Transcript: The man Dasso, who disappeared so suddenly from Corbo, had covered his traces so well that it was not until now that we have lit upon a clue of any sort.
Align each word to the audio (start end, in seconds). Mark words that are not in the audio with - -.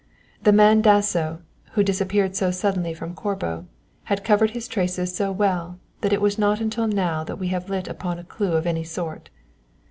The 0.41 0.51
man 0.51 0.81
Dasso, 0.81 1.43
who 1.73 1.83
disappeared 1.83 2.35
so 2.35 2.49
suddenly 2.49 2.91
from 2.95 3.13
Corbo, 3.13 3.67
had 4.05 4.23
covered 4.23 4.49
his 4.49 4.67
traces 4.67 5.15
so 5.15 5.31
well 5.31 5.77
that 6.01 6.11
it 6.11 6.21
was 6.21 6.39
not 6.39 6.59
until 6.59 6.87
now 6.87 7.23
that 7.23 7.37
we 7.37 7.49
have 7.49 7.69
lit 7.69 7.87
upon 7.87 8.17
a 8.17 8.23
clue 8.23 8.53
of 8.53 8.65
any 8.65 8.83
sort. 8.83 9.29